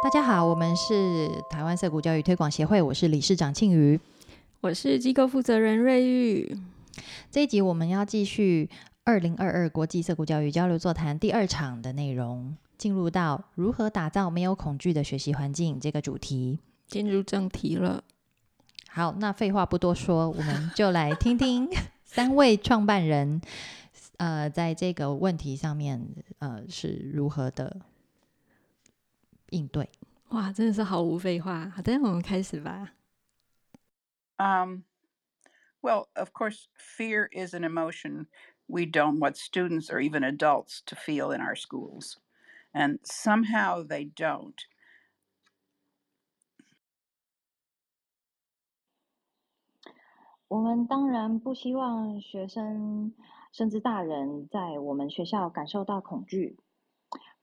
[0.00, 3.98] 大家好，我们是台湾色谷教育推广协会，我是理事长庆瑜，
[4.60, 6.56] 我是机构负责人瑞玉。
[7.32, 8.70] 这一集我们要继续
[9.02, 16.60] 二零二二国际色谷教育交流座谈第二场的内容，进入到如何打造没有恐惧的学习环境这个主题。
[16.86, 18.04] 进入正题了。
[18.90, 21.68] 好，那废话不多说，我们就来听听
[22.06, 23.42] 三位创办人，
[24.18, 26.00] 呃，在这个问题上面，
[26.38, 27.76] 呃，是如何的
[29.49, 29.89] 应对。
[30.29, 31.69] 哇，真的是毫无废话。
[31.69, 32.93] 好的，我们开始吧。
[34.37, 34.83] Um,
[35.81, 38.27] well, of course, fear is an emotion
[38.67, 42.17] we don't want students or even adults to feel in our schools.
[42.73, 44.55] And somehow they don't.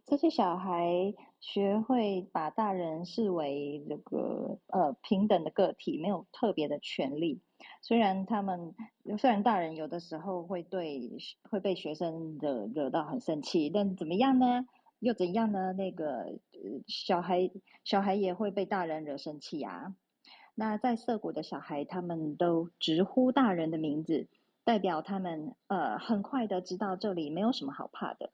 [0.07, 7.41] 这些小孩学会把大人视为这个呃平等的个体，没有特别的权利。
[7.83, 8.73] 虽然他们
[9.19, 11.11] 虽然大人有的时候会对
[11.51, 14.67] 会被学生惹惹到很生气，但怎么样呢？
[15.01, 15.73] 又怎样呢？
[15.73, 16.39] 那个呃
[16.87, 17.51] 小孩
[17.83, 19.97] 小孩也会被大人惹生气啊。
[20.55, 24.29] 那在涩谷的小孩，他们都直呼大人的名字，
[24.65, 28.31] 代表他们呃很快的知道这里没有什么好怕的。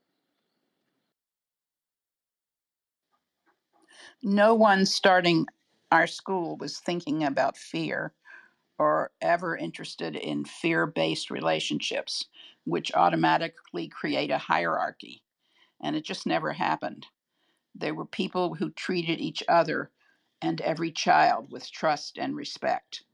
[4.22, 5.46] No one starting
[5.90, 8.12] our school was thinking about fear
[8.78, 12.26] or ever interested in fear based relationships,
[12.64, 15.22] which automatically create a hierarchy.
[15.80, 17.06] And it just never happened.
[17.74, 19.90] There were people who treated each other
[20.40, 23.04] and every child with trust and respect.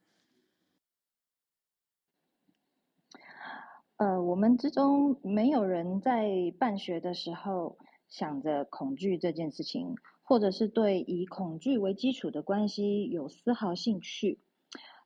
[3.97, 7.79] 呃，我们之中没有人在办学的时候
[8.09, 9.97] 想着恐惧这件事情，
[10.30, 14.40] 或者是对以恐惧为基础的关系有丝毫兴趣，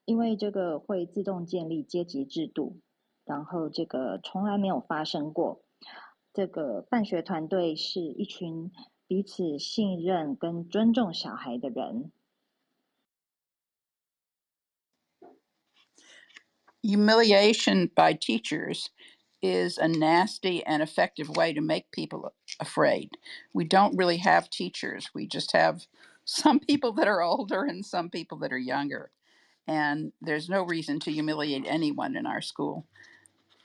[0.03, 2.81] 因为这个会自动建立阶级制度，
[3.23, 5.63] 然后这个从来没有发生过。
[6.33, 8.69] 这个办学团队是一群
[9.07, 12.11] 彼此信任跟尊重小孩的人。
[16.81, 18.87] Humiliation by teachers
[19.43, 23.11] is a nasty and effective way to make people afraid.
[23.53, 25.85] We don't really have teachers, we just have
[26.25, 29.11] some people that are older and some people that are younger.
[29.67, 32.85] And there's no reason to humiliate anyone in our school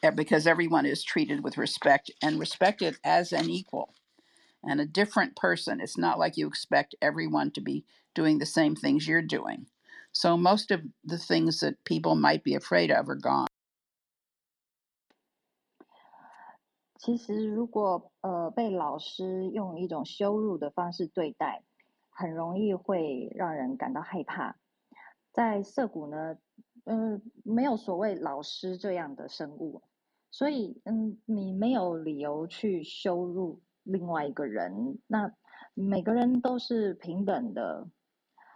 [0.02, 3.94] eh, because everyone is treated with respect and respected as an equal
[4.64, 5.80] and a different person.
[5.80, 7.84] It's not like you expect everyone to be
[8.14, 9.66] doing the same things you're doing.
[10.12, 13.47] So most of the things that people might be afraid of are gone.
[16.98, 21.62] 其实，如果呃被老师用一种羞辱的方式对待，
[22.10, 24.56] 很容易会让人感到害怕。
[25.32, 26.36] 在涩谷呢，
[26.84, 29.82] 嗯、没有所谓老师这样的生物，
[30.32, 34.98] 所以嗯，你没有理由去羞辱另外一个人。
[35.06, 35.32] 那
[35.74, 37.86] 每个人都是平等的，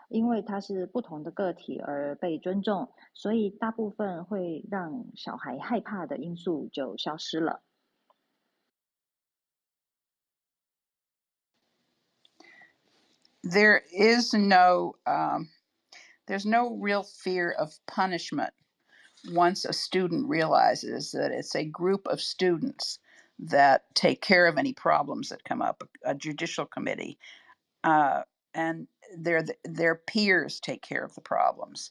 [0.09, 7.63] 因为他是不同的个体而被尊重，所以大部分会让小孩害怕的因素就消失了。
[13.45, 15.51] There is no um,
[16.27, 18.53] there's no real fear of punishment
[19.31, 22.99] once a student realizes that it's a group of students
[23.39, 27.19] that take care of any problems that come up, a judicial committee,
[27.85, 28.23] uh,
[28.55, 28.87] and
[29.17, 31.91] their their peers take care of the problems.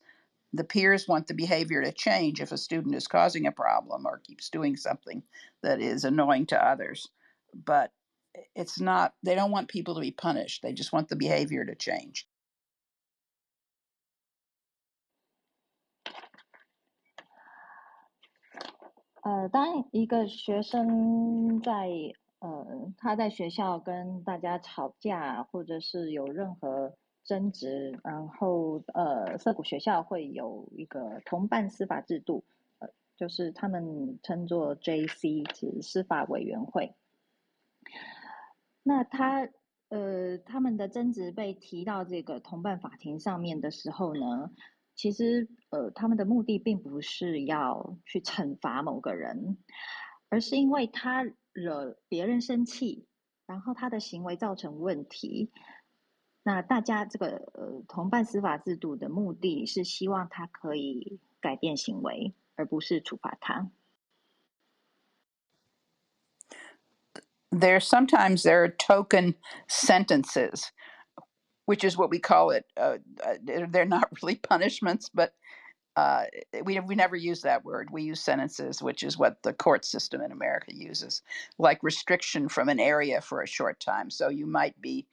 [0.54, 4.20] The peers want the behavior to change if a student is causing a problem or
[4.20, 5.24] keeps doing something
[5.64, 7.08] that is annoying to others,
[7.54, 7.92] but
[8.56, 9.14] it's not.
[9.24, 10.62] They don't want people to be punished.
[10.62, 12.26] They just want the behavior to change.
[19.24, 21.88] 呃，当一个学生在
[22.40, 32.44] 呃他在学校跟大家吵架，或者是有任何争执，然后呃涩谷学校会有一个同伴司法制度，
[32.80, 36.96] 呃，就是他们称作 JC，指司法委员会。
[38.84, 39.48] 那他
[39.90, 44.52] 呃，他们的争执被提到这个同伴法庭上面的时候呢，
[44.96, 49.58] 其实呃，他们的目的并不是要去惩罚某个人，
[50.30, 53.06] 而是因为他惹别人生气，
[53.46, 55.52] 然后他的行为造成问题。
[56.44, 63.70] 那大家这个呃同伴司法制度的目的是希望他可以改变行为，而不是处罚他。
[67.52, 69.36] There sometimes there are token
[69.68, 70.72] sentences,
[71.66, 72.66] which is what we call it.
[72.78, 73.36] Uh, uh,
[73.70, 75.34] they're not really punishments, but
[75.98, 76.24] uh,
[76.64, 77.90] we we never use that word.
[77.92, 81.22] We use sentences, which is what the court system in America uses,
[81.58, 84.10] like restriction from an area for a short time.
[84.10, 85.06] So you might be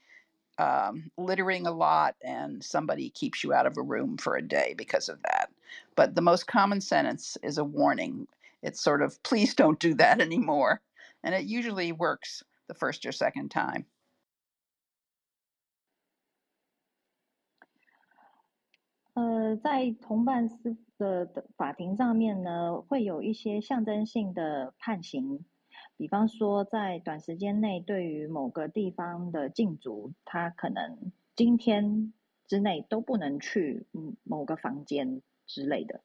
[0.58, 4.74] um, littering a lot, and somebody keeps you out of a room for a day
[4.76, 5.50] because of that.
[5.96, 8.28] But the most common sentence is a warning.
[8.62, 10.80] It's sort of, please don't do that anymore
[11.28, 13.84] and it usually works the first or second time.
[19.12, 25.44] 呃，在同伴司的的法庭上面呢，会有一些象征性的判刑，
[25.96, 32.14] 比方说在短时间内对于某个地方的禁足，他可能今天
[32.46, 33.86] 之内都不能去
[34.22, 36.00] 某个房间之类的。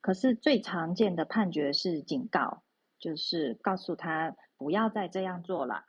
[0.00, 2.62] 可是最常见的判决是警告，
[3.00, 5.85] 就是告诉他不要再这样做了。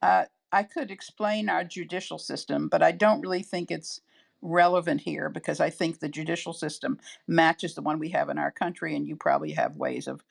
[0.00, 4.00] Uh, I could explain our judicial system, but I don't really think it's
[4.40, 8.50] relevant here because I think the judicial system matches the one we have in our
[8.50, 10.24] country, and you probably have ways of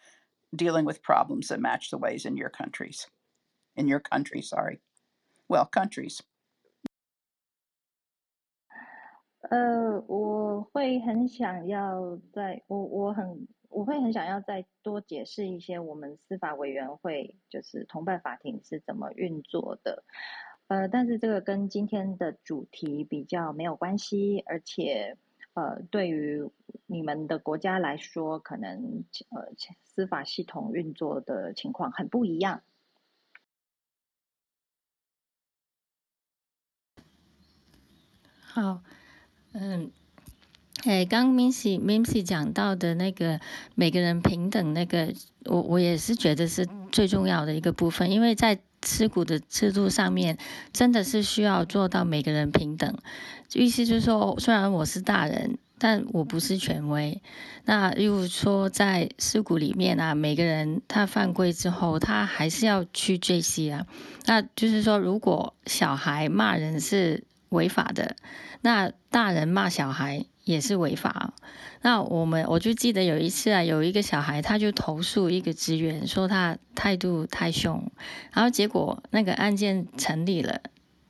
[0.54, 3.08] dealing with problems that match the ways in your countries.
[3.78, 4.82] In your country, sorry.
[5.48, 6.22] Well, countries.
[9.50, 20.03] 呃，我会很想要在，我我很 我会很想要再多解释一些我们司法委员会就是同伴法庭是怎么运作的，
[20.69, 25.19] 呃，但是这个跟今天的主题比较没有关系，而且
[25.53, 26.51] 呃，对于
[26.87, 29.53] 你们的国家来说，可能呃
[29.85, 32.63] 司法系统运作的情况很不一样。
[38.41, 38.83] 好。
[39.53, 39.91] 嗯，
[40.87, 43.41] 哎，刚 Missy Missy 讲到的那个
[43.75, 45.13] 每个人平等那个，
[45.45, 50.39] 我我也是觉得是最重要的一个部分，因为在持股的制度上面，
[50.73, 52.97] 真的是需要做到每个人平等。
[53.53, 57.21] 意思就是说，虽然我是大人，但我不是权威。
[57.65, 63.87] 那如果说，在事股里面啊，每个人他犯规之后，他还是要去追析啊。
[64.27, 68.15] 那就是说，如果小孩骂人是违法的。
[68.63, 71.35] 那大人骂小孩也是违法。
[71.83, 77.91] 那我们我就记得有一次啊，有一个小孩他就投诉一个职员，说他态度太凶，
[78.33, 80.61] 然后结果那个案件成立了，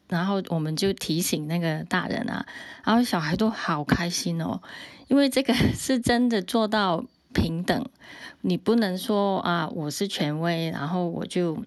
[0.09, 2.47] 然后我们就提醒那个大人啊，
[2.83, 4.63] 然后小孩都好开心哦，
[5.09, 7.05] 因为这个是真的做到
[7.35, 7.87] 平等，
[8.41, 11.63] 你不能说啊我是权威，然后我就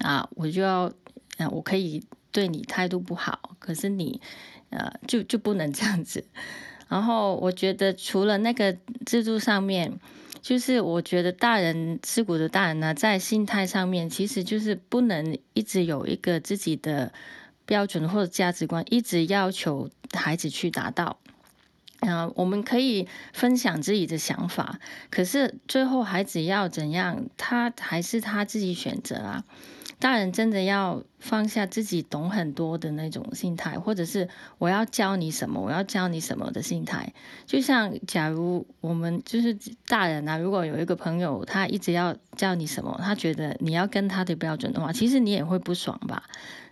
[0.00, 0.92] 啊我就要
[1.38, 4.20] 嗯我可以对你态度不好，可是你。
[4.68, 6.26] 呃，就就不能这样子。
[6.88, 9.98] 然后我觉得，除了那个制度上面，
[10.40, 17.12] 就是我觉得大人吃苦的大人呢，在心态上面，其实就是不能一直有一个自己的
[17.64, 21.18] 标准或者价值观，一直要求孩子去达到。
[22.34, 24.78] 我们可以分享自己的想法，
[25.10, 29.44] 可是最后孩子要怎样，他还是他自己选择啊。
[29.98, 37.14] 大人真的要放下自己懂很多的那种心态，或者是我要教你什么，我要教你什么的心态。
[37.46, 46.24] 就像假如我们就是大人啊，如果有一个朋友他一直要教你什么，他觉得你要跟他的标准的话，其实你也会不爽吧？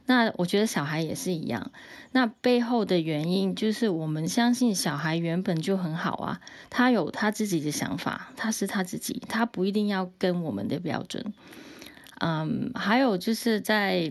[0.06, 1.70] 那我觉得小孩也是一样。
[2.12, 11.32] 那背后的原因就是我们相信小孩原本就很好啊，他有他自己的想法，他是他自己，他不一定要跟我们的标准。
[12.20, 14.10] 嗯，还有就是在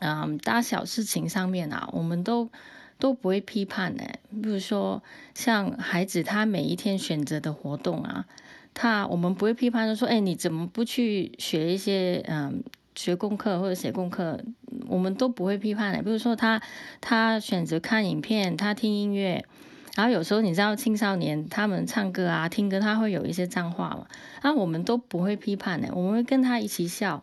[0.00, 2.50] 嗯大小事情上面啊，我们都
[2.98, 4.04] 都不会批判呢。
[4.42, 5.02] 比如说
[5.34, 8.26] 像孩子他每一天选择的活动啊，
[8.74, 12.62] 他我们不会批判说，哎，你怎么不去学一些嗯
[12.94, 14.40] 学功课或者写功课？
[14.86, 16.02] 我们都不会批判的。
[16.02, 16.60] 比如说他
[17.00, 19.44] 他选择看影片，他听音乐。
[19.94, 24.08] 然后有时候你知道青少年他们唱歌啊、听歌，他会有一些脏话嘛，
[24.42, 27.22] 那我们都不会批判的，我们会跟他一起笑。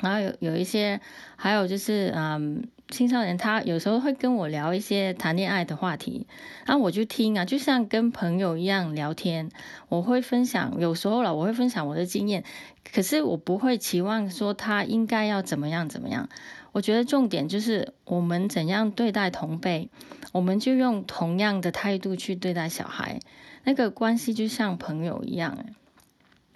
[0.00, 1.00] 然后有有一些，
[1.34, 6.26] 还有就是嗯，青少年他有时候会跟我聊一些谈恋爱的话题，
[6.66, 9.50] 然后我就听啊，就像跟朋友一样聊天。
[9.88, 12.44] 我会分享，有时候了，我会分享我的经验，
[12.92, 16.28] 可是我不会期望说他应该要怎么样怎么样。
[16.72, 19.88] 我觉得重点就是我们怎样对待同辈，
[20.32, 23.20] 我们就用同样的态度去对待小孩，
[23.64, 25.56] 那个关系就像朋友一样。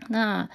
[0.09, 0.49] 那，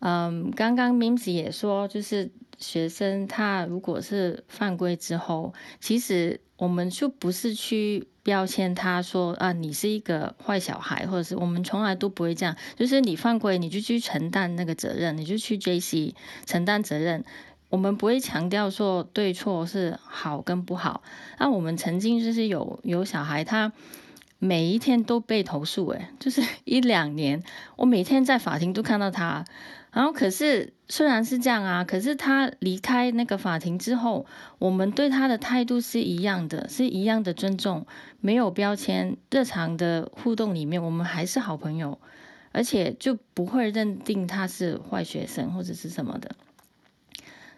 [0.00, 2.30] 嗯，刚刚 m i m s 也说，就是。
[2.58, 12.56] 学生他如果是犯规之后，其实我们就不是去标签他说啊，你是一个坏小孩，或者是我们从来都不会这样。
[12.76, 17.24] 就是你犯规，你就去承担那个责任，你就去 JC 承担责任。
[17.68, 21.02] 我们不会强调说对错是好跟不好。
[21.38, 23.72] 那我们曾经就是有有小孩，他
[24.38, 27.42] 每一天都被投诉，诶，就是一两年，
[27.76, 29.44] 我每天在法庭都看到他。
[29.96, 34.26] 然后，可是虽然是这样啊，可是他离开那个法庭之后，
[34.58, 37.86] 我们对他的态度是一样的，是一样的尊重，
[38.20, 39.16] 没有标签。
[39.30, 41.98] 日常的互动里面，我们还是好朋友，
[42.52, 46.36] 而且就不会认定他是坏学生或者是什么的。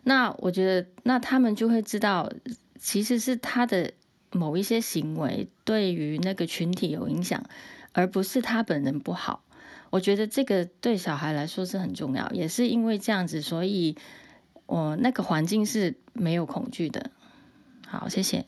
[0.04, 2.30] 那我觉得，那他们就会知道，
[2.78, 3.90] 其实是他的
[4.30, 7.42] 某一些行为对于那个群体有影响，
[7.90, 9.42] 而不是他本人不好。
[9.90, 13.97] 我觉得这个对小孩来说是很重要，也是因为这样子，所以
[14.66, 17.11] 我那个环境是没有恐惧的。
[17.87, 18.45] 好，谢谢。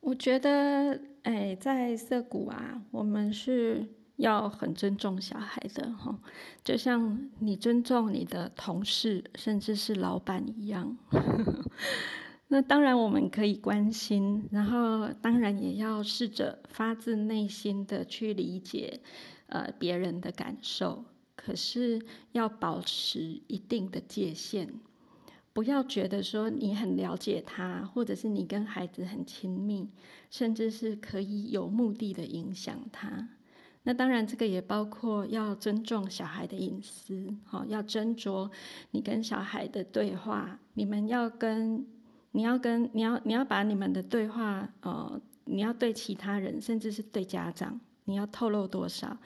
[0.00, 6.18] 我觉得，哎，在涩谷啊，我们是要很尊重小孩的哈，
[6.62, 10.98] 就像你尊重你的同事，甚至是老板一样。
[12.48, 19.00] 那当然我们可以关心，然后当然也要试着发自内心的去理解。
[19.54, 21.04] 呃，别人的感受，
[21.36, 24.68] 可是要保持一定的界限，
[25.52, 29.88] 不要觉得说你很了解他，或者是你跟孩子很亲密，
[30.28, 33.28] 甚至是可以有目的的影响他。
[33.84, 38.50] 那当然，这个也包括要尊重小孩的隐私，好，要斟酌
[38.90, 41.86] 你跟小孩的对话，你们要跟，
[42.32, 47.78] 你要跟，你要，你要把你们的对话，呃，你要对其他人，甚至是对家长。
[48.04, 49.16] 你要透露多少，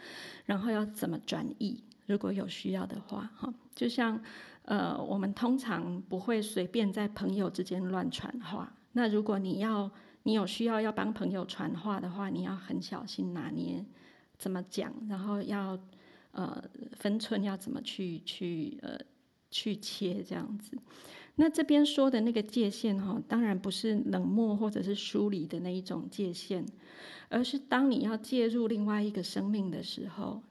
[0.45, 1.83] 然后要怎么转译？
[2.07, 4.21] 如果有需要的话，哈，就像
[4.63, 8.73] 呃，我们通常不会随便在朋友之间乱传话。
[8.93, 9.91] 那如果你要，
[10.23, 13.85] 你有需要要帮朋友传话的话，你要很小心拿捏
[14.39, 15.79] 怎么讲，然后要
[16.33, 18.99] 呃分寸要怎么去去呃
[19.51, 20.77] 去切这样子。
[21.41, 26.67] 那这边说的那个界限哈，当然不是冷漠或者是疏离的那一种界限。
[27.31, 30.43] 而是当你要介入另外一个生命的时候，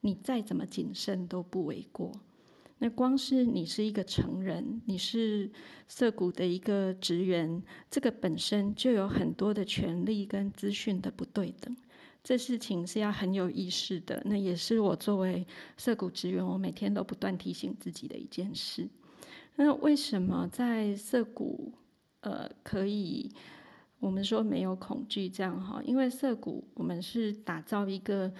[0.00, 2.12] 你再怎么谨慎都不为过。
[2.78, 5.50] 那光是你是一个成人，你是
[5.88, 11.74] 涩谷的一个职员，这个本身就有很多的权利跟资讯的不对等。
[12.22, 14.20] 这事情是要很有意识的。
[14.26, 15.46] 那也是我作为
[15.78, 18.88] 涩谷职员，我每天都不断提醒自己的一件事。
[19.56, 21.72] 那为什么在涩谷，
[22.20, 23.32] 呃，可以？
[23.98, 28.30] 我们说没有恐惧这样哈，因为涩谷我们是打造一个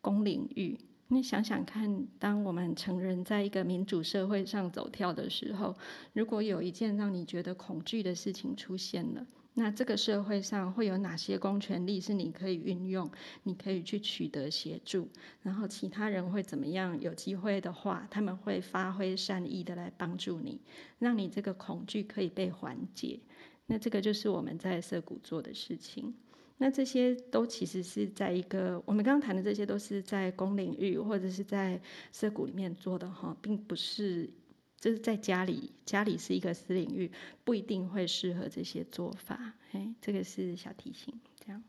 [0.00, 0.76] 公领域。
[1.08, 5.76] 你想想看，当我们成人在一个民主社会上走跳的时候，
[6.12, 9.24] 如果有一件让你觉得恐惧的事情出现了，
[9.58, 13.10] 那这个社会上会有哪些公权力是你可以运用，
[13.44, 15.08] 你可以去取得协助？
[15.42, 17.00] 然后其他人会怎么样？
[17.00, 20.60] 有机会的话，他们会发挥善意的来帮助你，
[20.98, 23.18] 让你这个恐惧可以被缓解。
[23.64, 26.14] 那这个就是我们在涩谷做的事情。
[26.58, 31.80] 那这些都其实是在一个我们刚刚谈的这些都是在公领域或者是在
[32.12, 34.28] 涩谷里面做的哈，并不是
[34.78, 37.10] 就是在家里，家里是一个私领域，
[37.44, 39.54] 不一定会适合这些做法。
[39.72, 41.18] 哎，这个是小提醒。
[41.44, 41.62] 这样，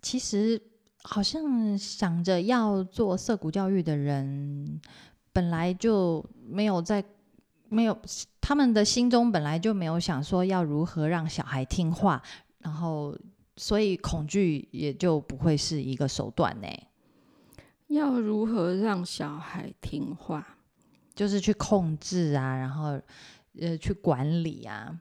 [0.00, 0.60] 其实
[1.02, 4.80] 好像想着要做涉谷教育的人，
[5.32, 7.04] 本来就没有在。
[7.72, 7.96] 没有，
[8.40, 12.20] 他们的心中本来就没有想说要如何让小孩听话，
[12.58, 13.16] 然后
[13.56, 16.66] 所以恐惧也就不会是一个手段呢。
[17.90, 20.56] 要如何让小孩听话，
[21.14, 23.00] 就是去控制啊，然后
[23.60, 24.96] 呃去管理啊。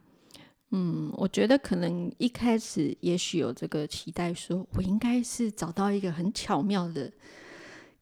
[0.72, 7.12] 嗯，我觉得可能一开始也许有这个期待，说我应该是找到一个很巧妙的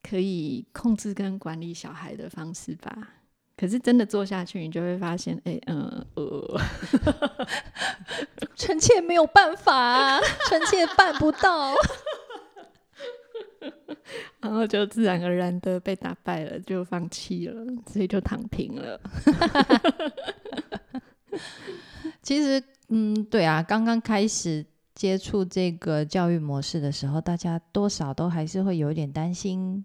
[0.02, 3.10] 可以控制跟管理小孩的方式吧。
[3.58, 6.62] 可是真的做下去，你就会发现，哎，嗯，呃，
[8.56, 11.74] 臣妾没有办法，臣妾办不到。
[14.48, 19.00] 然后就自然而然的被打败了，就放弃了，所以就躺平了。
[22.24, 29.84] 其实，嗯，对啊，刚刚开始接触这个教育模式的时候，大家多少都还是会有一点担心，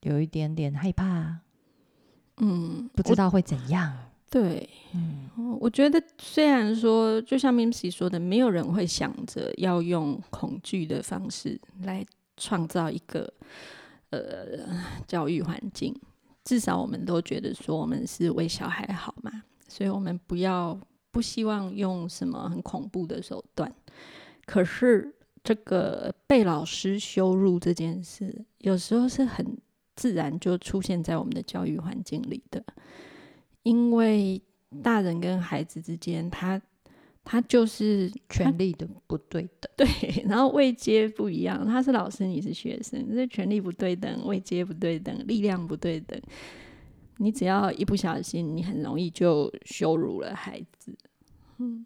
[0.00, 1.36] 有一点点害怕，
[2.38, 3.94] 嗯，不知道会怎样。
[4.30, 13.30] 对，嗯，哦我觉得虽然说，就像 Mimsy 说的，没有人会想着要用恐惧的方式来创造一个
[14.10, 14.66] 呃
[15.06, 15.94] 教育环境，
[16.44, 20.78] 至少我们都觉得说我们是为小孩好嘛，所以我们不要
[21.10, 23.72] 不希望用什么很恐怖的手段。
[24.44, 29.58] 可是这个被老师羞辱这件事，有时候是很
[29.96, 32.62] 自然就出现在我们的教育环境里的。
[33.62, 34.40] 因为
[34.82, 36.60] 大人跟孩子之间，他
[37.24, 39.70] 他就是权力的不对等。
[39.76, 46.20] 对，然后位阶不一样，他是老师，你是学生，这权力不对等，位阶不对等，力量不对等，
[47.18, 50.96] 你只要一不小心，你很容易就羞辱了孩子。
[51.58, 51.84] 嗯，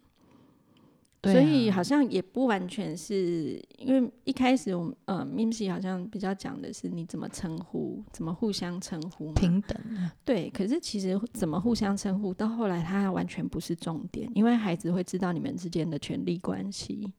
[1.25, 9.33] 对所以啊好像也不完全是因为一开始我们呃 Mimsy 好像比较讲的是你怎么称呼，怎么互相称呼嘛。
[9.35, 9.77] 平等。
[10.23, 17.11] 对，可是其实怎么互相称呼，到后来它完全不是重点，因为孩子会知道你们之间的权利关系。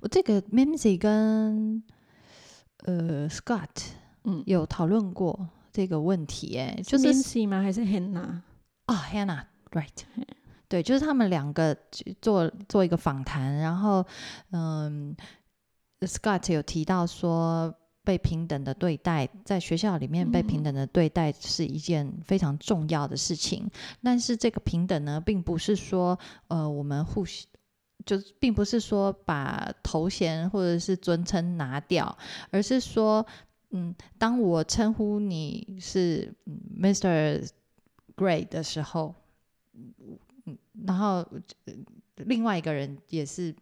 [0.00, 1.82] 我这个 Mimsy 跟
[2.84, 3.92] 呃 Scott
[4.24, 7.62] 嗯，有讨论过这个问题，哎，就是是 Mimsy 吗？
[7.62, 8.40] 还是 Hannah？
[8.86, 9.88] 啊，Hannah，right，
[10.72, 11.76] 对，就是他们两个
[12.22, 14.02] 做做一个访谈，然后
[14.52, 15.14] 嗯
[16.00, 17.74] ，Scott 有提到说。
[18.04, 23.70] 被平等的对待，在学校里面被平等的对待是一件非常重要的事情。
[24.02, 27.46] 但是这个平等呢，并不是说，呃，我们互相
[28.04, 32.18] 就，并不是说把头衔或者是尊称拿掉，
[32.50, 33.24] 而是说，
[33.70, 37.48] 嗯，当我称呼你是嗯 Mr.
[38.16, 39.14] Gray 的时候，
[39.74, 39.94] 嗯，
[40.86, 41.26] 然后
[41.64, 41.74] 呃
[42.16, 43.54] 另外一个人也是，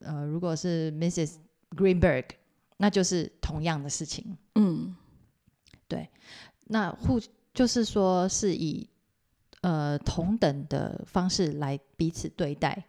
[0.00, 1.36] 呃，如果是 Mrs.
[1.70, 2.24] Greenberg，
[2.76, 4.36] 那就是同样的事情。
[4.54, 4.94] 嗯
[5.88, 6.08] 对
[6.66, 7.20] 那互
[7.52, 8.88] 就是说是以
[9.62, 12.84] 呃同等的方式来彼此对待，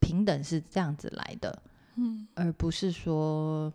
[0.00, 1.62] 平等是这样子来的，
[1.96, 3.72] 嗯，而不是说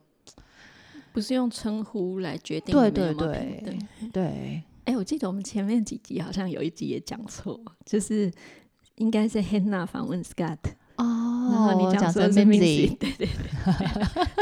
[1.12, 3.80] 不是用称呼来决定对对对。
[4.12, 8.30] 对 哎、我记得我们前面几集好像有一集也讲错，就是
[8.96, 10.58] 应该是 Hannah 访问 Scott，、
[10.98, 13.30] 然哦后你讲成说是 Mimsy，Mimsy，对对对，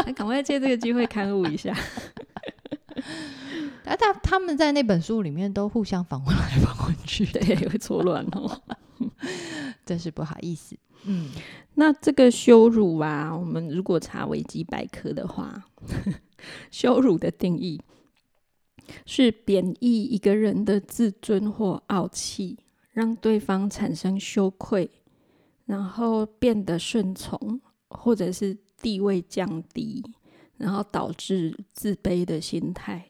[0.06, 1.76] 那 赶快借这个机会刊物一下。
[3.86, 8.62] 啊，他他们在那本书里面都互相访问来访问去，对，会错乱哦。
[9.86, 10.78] 真是不好意思。
[11.06, 11.30] 嗯，
[11.74, 15.64] 那这个羞辱啊，我们如果查维基百科的话，
[16.70, 17.82] 羞辱的定义
[19.06, 22.60] 是贬义一个人的自尊或傲气，
[22.92, 24.90] 让对方产生羞愧，
[25.66, 30.04] 然后变得顺从，或者是地位降低，
[30.58, 33.08] 然后导致自卑的心态。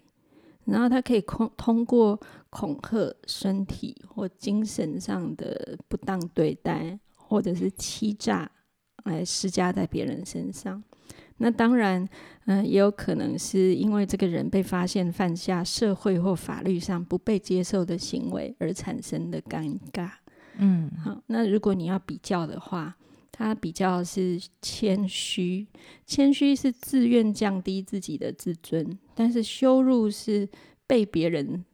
[0.66, 2.20] 然后他可以通通过
[2.52, 8.50] 恐吓、身体或精神上的不当对待，或者是欺诈
[9.06, 10.84] 来施加在别人身上。
[11.42, 12.08] 那当然，
[12.46, 20.10] 嗯、也有可能是因为这个人被发现犯下社会或法律上不被接受的行为而产生的尴尬。
[20.58, 22.96] 嗯，好，那如果你要比较的话，
[23.32, 25.66] 他比较是谦虚，
[26.06, 30.48] 谦虚是自愿降低自己的自尊，但是羞辱是
[30.86, 31.66] 被别人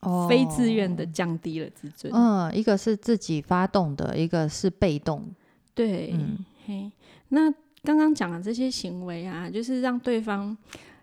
[0.00, 2.12] 哦非自愿的降低了自尊。
[2.12, 5.34] 嗯，一个是自己发动的，一个是被动。
[5.72, 6.90] 对，嗯嘿，
[7.28, 7.50] 那
[7.82, 10.56] 刚刚讲的这些行为啊，就是让对方。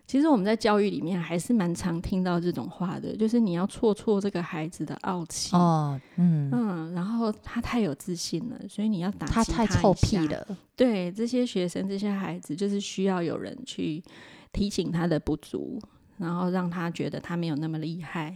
[0.06, 5.54] 其实我们在教育里面还是蛮常听到这种话的，就是你要挫挫这个孩子的傲气。
[5.54, 10.56] 哦，嗯，嗯，然后他太有自信了，所以你要打击他太臭屁了。
[10.74, 14.02] 对这些学生、这些孩子，就是需要有人去
[14.50, 15.78] 提醒他的不足，
[16.16, 18.34] 然后让他觉得他没有那么厉害。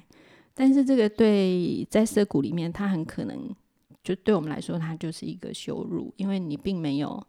[0.52, 3.48] 但是这个对在涩谷里面，他很可能
[4.04, 7.26] 就对我们来说，他就是一个羞辱，因为你并没有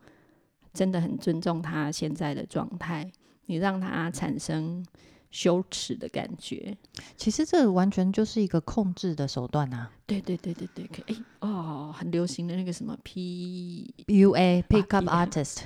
[0.73, 3.09] 真的很尊重他现在的状态，
[3.45, 4.85] 你让他产生
[5.31, 6.75] 羞耻的感觉。
[7.15, 9.91] 其实这完全就是一个控制的手段啊。
[10.05, 15.61] 对对对对对，可哎哦，很流行的那个什么 P U A Pick Up 啊 Artist，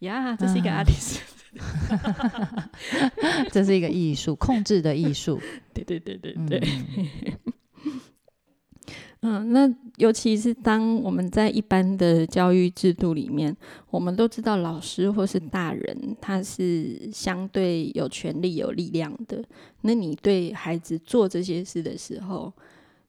[0.00, 1.20] 呀，这是一个啊 artist。
[3.50, 5.40] 这是一个艺术，控制的艺术。
[5.72, 6.60] 对对对对嗯对。
[6.60, 7.52] 嗯，
[9.20, 13.54] 那尤其是当我们在一般的教育制度里面，
[13.90, 19.42] 我们都知道老师或是大人他是相对有权利、有力量的。
[19.80, 22.52] 那你对孩子做这些事的时候，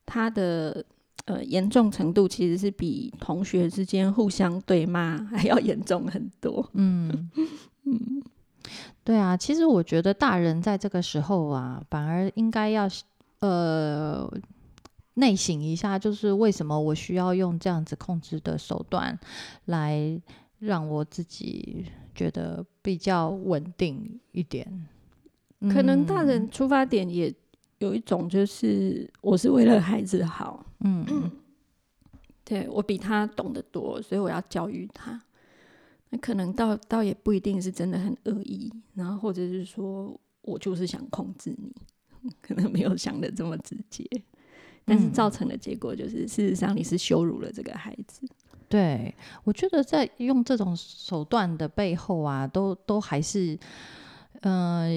[0.03, 0.83] 他的
[1.25, 6.67] 呃严重程度其实是比同学之间互相对骂还要严重很多。
[6.73, 7.29] 嗯
[7.85, 8.23] 嗯，
[9.05, 12.89] 对啊，其实我觉得大人在这个时候啊，反而应该要
[13.41, 14.27] 呃。
[15.19, 19.17] 内省一下，就是为什么我需要用这样子控制的手段，
[19.65, 20.19] 来
[20.59, 24.87] 让我自己觉得比较稳定一点。
[25.71, 27.33] 可能大人出发点也
[27.79, 31.31] 有一种，就是我是为了孩子好，嗯，
[32.45, 35.21] 对我比他懂得多，所以我要教育他。
[36.11, 41.71] 那可能倒倒也不一定是真的很恶意，然后或者是说我就是想控制你，
[42.41, 44.03] 可能没有想的这么直接。
[44.89, 48.27] 但是造成的结果就是，事实上你是羞辱了这个孩子。
[48.67, 53.57] 对，我觉得在用这种手段的背后啊，都都还是，
[54.41, 54.89] 呃，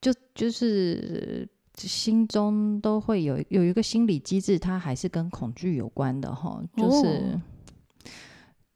[0.00, 6.62] 就就是心中都会有有一个心理机制，它还是跟恐惧有关的哈。
[6.76, 7.40] 就是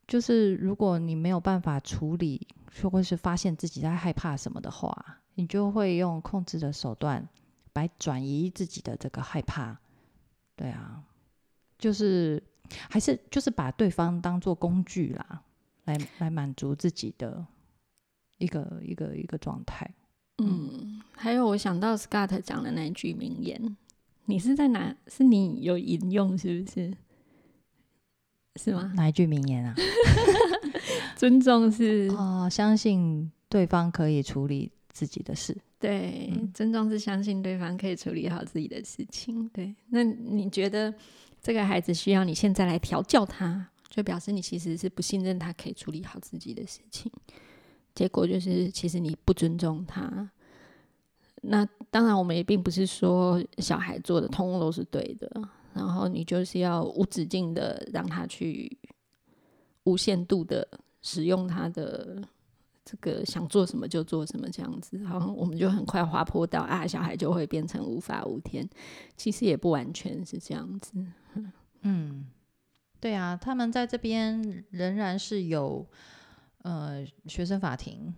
[0.08, 2.44] 就是如果你没有办法处理，
[2.90, 4.92] 或是发现自己在害怕什么的话，
[5.36, 7.28] 你就会用控制的手段。
[7.74, 9.78] 来转移自己的这个害怕，
[10.56, 11.02] 对啊，
[11.78, 12.42] 就是
[12.90, 15.42] 还是就是把对方当做工具啦，
[15.84, 17.46] 来来满足自己的
[18.38, 19.90] 一个一个一个状态。
[20.38, 23.76] 嗯，还有我想到 Scott 讲的那句名言，
[24.26, 24.94] 你是在哪？
[25.06, 26.94] 是你有引用是不是？
[28.56, 28.92] 是吗？
[28.94, 29.74] 哪一句名言啊？
[31.16, 35.56] 尊重是哦，相信对方可以处理自己的事。
[35.82, 39.48] 对，尊重是相信对方可以处理好自己的事情。
[39.48, 40.94] 对，那你觉得
[41.42, 47.10] 这个孩子需要你现在来调教他，就表示你其实是不信任他可以处理好自己的事情。
[47.96, 50.30] 结果就是，其实你不尊重他。
[51.42, 55.28] 那当然，我们也并不是说小孩做的通通都是对的，
[55.74, 58.78] 然后你就是要无止境的让他去
[59.82, 60.66] 无限度的
[61.02, 62.22] 使用他的。
[62.84, 68.68] 这个想做什么就做什么，这样子，然后我们就很快滑坡到啊，小孩就会变成无法无天。
[69.16, 70.92] 其实也不完全是这样子。
[71.82, 72.26] 嗯，
[72.98, 75.86] 对啊，他们在这边仍然是有
[76.62, 78.12] 呃学生法庭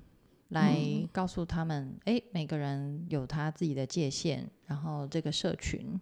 [0.48, 0.79] 来
[1.12, 6.00] 告诉他们，哎，每个人有他自己的界限，然后这个社群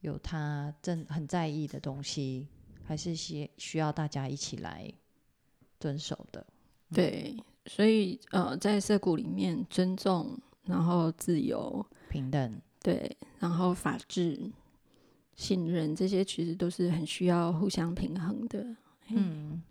[0.00, 2.48] 有他正很在意的东西，
[2.82, 4.92] 还是需需要大家一起来
[5.78, 6.44] 遵守的。
[6.92, 7.36] 对。
[7.66, 14.52] 所以，呃，在社谷里面，尊重，然后自由、平等，对，然后法治、
[15.34, 18.76] 信任，这些其实都是很需要互相平衡的。
[19.08, 19.62] 嗯，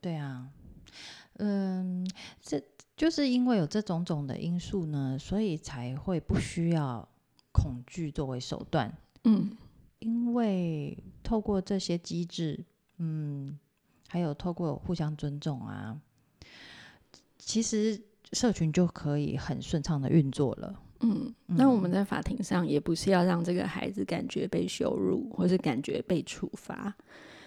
[0.00, 0.48] 对啊，
[1.34, 2.08] 嗯，
[2.40, 2.62] 这
[2.96, 7.06] 就是因为有这种种的因素呢，所以才会不需要
[7.52, 8.96] 恐惧作为手段。
[9.24, 9.54] 嗯，
[9.98, 12.64] 因为透过这些机制，
[12.96, 13.58] 嗯，
[14.08, 16.00] 还有透过互相尊重啊。
[17.46, 17.98] 其实
[18.32, 20.74] 社群就可以很顺畅的运作了。
[21.00, 26.92] 嗯，那我们在法庭上也不是要让这个孩子感觉被羞辱，或是感觉被处罚。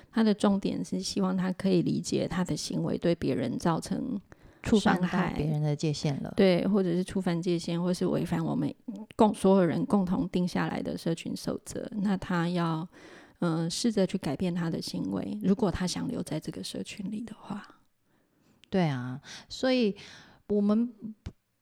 [0.09, 4.19] 他的重点是希望他可以理解他的行为对别人造成
[4.63, 6.33] 触犯害别人的界限了。
[6.37, 8.73] 对，或者是触犯界限，或是违反我们
[9.17, 11.85] 共所有人共同定下来的社群守则。
[11.91, 12.87] 那他要
[13.39, 17.75] 嗯试着去改变他的行为，如果他想留在这个社群里的话。
[18.69, 19.95] 对啊，所以
[20.47, 20.93] 我们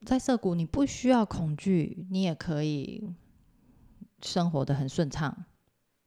[0.06, 3.10] 在涩谷，你不需要恐惧，你也可以
[4.22, 5.46] 生活的很顺畅，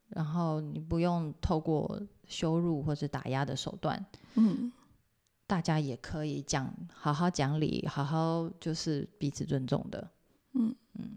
[0.09, 4.71] 然后你不用透过羞辱或者打压的手段，嗯，
[5.47, 10.11] 大家也可以讲好好讲理，好好就是彼此尊重的，
[10.53, 11.17] 嗯嗯，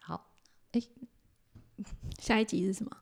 [0.00, 0.30] 好，
[0.72, 0.82] 哎，
[2.18, 2.96] 下一集是什么？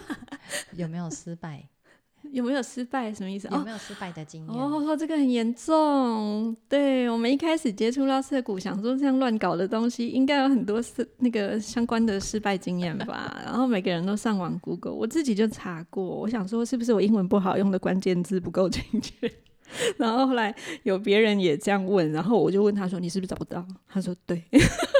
[0.72, 1.68] 有没有失败？
[2.32, 3.12] 有没有失败？
[3.12, 3.48] 什么意思？
[3.50, 4.54] 有没有失败的经验？
[4.54, 6.56] 哦，这个很严重。
[6.68, 13.40] 对我们一开始接触到色股，想说这样乱搞的东西，应该有很多是那个相关的失败经验吧。
[13.44, 16.04] 然后每个人都上网 Google，我自己就查过。
[16.04, 19.30] 我想说，是不是我英文不好，用的关键字不够精确？
[19.96, 24.42] 然后后来有别人也这样问，然后我就问他说：“你是不是找不到？”他说：“对。”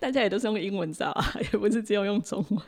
[0.00, 2.60] 大家也都是用英文找啊，也不是只有用中文。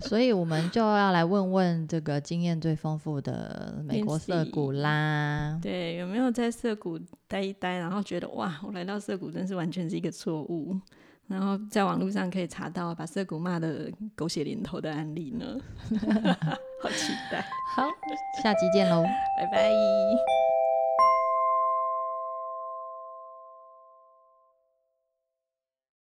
[0.00, 5.58] 所以我们就要来问问这个经验最丰富的美国涩谷啦。
[5.62, 10.76] 对，有没有在涩谷待一待，然后觉得哇，我来到涩谷真是完全是一个错误，
[11.26, 15.56] 然后在网络上可以查到把涩谷骂的狗血淋头的案例呢，
[16.80, 17.84] 好期待，好，
[18.42, 19.02] 下集见喽。
[19.02, 20.57] 拜拜。